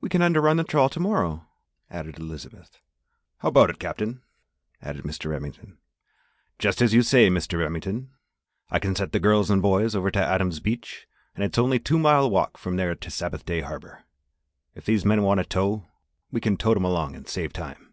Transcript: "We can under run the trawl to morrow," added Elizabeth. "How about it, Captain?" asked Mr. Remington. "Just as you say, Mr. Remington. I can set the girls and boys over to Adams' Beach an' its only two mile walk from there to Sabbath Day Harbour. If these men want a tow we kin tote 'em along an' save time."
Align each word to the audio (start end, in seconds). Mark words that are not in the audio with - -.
"We 0.00 0.08
can 0.08 0.22
under 0.22 0.40
run 0.40 0.56
the 0.56 0.64
trawl 0.64 0.88
to 0.88 1.00
morrow," 1.00 1.46
added 1.90 2.18
Elizabeth. 2.18 2.78
"How 3.40 3.48
about 3.50 3.68
it, 3.68 3.78
Captain?" 3.78 4.22
asked 4.80 5.00
Mr. 5.02 5.30
Remington. 5.32 5.76
"Just 6.58 6.80
as 6.80 6.94
you 6.94 7.02
say, 7.02 7.28
Mr. 7.28 7.58
Remington. 7.58 8.10
I 8.70 8.78
can 8.78 8.96
set 8.96 9.12
the 9.12 9.20
girls 9.20 9.50
and 9.50 9.60
boys 9.60 9.94
over 9.94 10.10
to 10.12 10.18
Adams' 10.18 10.60
Beach 10.60 11.06
an' 11.36 11.42
its 11.42 11.58
only 11.58 11.78
two 11.78 11.98
mile 11.98 12.30
walk 12.30 12.56
from 12.56 12.76
there 12.76 12.94
to 12.94 13.10
Sabbath 13.10 13.44
Day 13.44 13.60
Harbour. 13.60 14.04
If 14.74 14.86
these 14.86 15.04
men 15.04 15.22
want 15.24 15.40
a 15.40 15.44
tow 15.44 15.84
we 16.32 16.40
kin 16.40 16.56
tote 16.56 16.78
'em 16.78 16.84
along 16.86 17.14
an' 17.14 17.26
save 17.26 17.52
time." 17.52 17.92